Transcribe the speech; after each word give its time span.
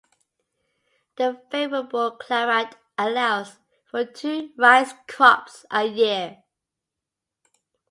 The 1.17 1.39
favorable 1.51 2.17
climate 2.17 2.75
allows 2.97 3.59
for 3.85 4.03
two 4.03 4.49
rice 4.57 4.93
crops 5.07 5.63
a 5.69 5.85
year. 5.85 6.43